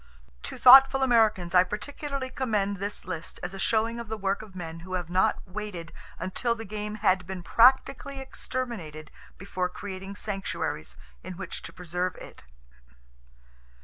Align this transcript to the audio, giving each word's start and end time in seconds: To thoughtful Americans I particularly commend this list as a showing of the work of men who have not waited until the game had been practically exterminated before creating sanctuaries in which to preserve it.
To 0.41 0.57
thoughtful 0.57 1.03
Americans 1.03 1.53
I 1.53 1.63
particularly 1.63 2.31
commend 2.31 2.77
this 2.77 3.05
list 3.05 3.39
as 3.43 3.53
a 3.53 3.59
showing 3.59 3.99
of 3.99 4.09
the 4.09 4.17
work 4.17 4.41
of 4.41 4.55
men 4.55 4.79
who 4.79 4.93
have 4.95 5.11
not 5.11 5.47
waited 5.47 5.93
until 6.17 6.55
the 6.55 6.65
game 6.65 6.95
had 6.95 7.27
been 7.27 7.43
practically 7.43 8.17
exterminated 8.19 9.11
before 9.37 9.69
creating 9.69 10.15
sanctuaries 10.15 10.97
in 11.21 11.33
which 11.37 11.61
to 11.61 11.71
preserve 11.71 12.15
it. 12.15 12.43